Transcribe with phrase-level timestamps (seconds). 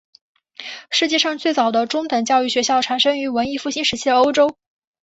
[0.89, 4.57] 世界上最早的中等教育学校产生于文艺复兴时期的欧洲。